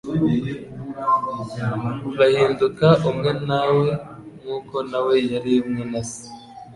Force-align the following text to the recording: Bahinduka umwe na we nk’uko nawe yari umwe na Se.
Bahinduka 2.17 2.87
umwe 3.09 3.31
na 3.47 3.61
we 3.75 3.89
nk’uko 4.39 4.75
nawe 4.89 5.15
yari 5.31 5.53
umwe 5.63 5.83
na 5.91 6.01
Se. 6.09 6.23